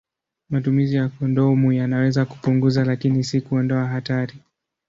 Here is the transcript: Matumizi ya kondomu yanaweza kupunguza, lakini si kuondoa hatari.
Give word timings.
Matumizi 0.49 0.95
ya 0.95 1.09
kondomu 1.09 1.71
yanaweza 1.73 2.25
kupunguza, 2.25 2.85
lakini 2.85 3.23
si 3.23 3.41
kuondoa 3.41 3.87
hatari. 3.87 4.33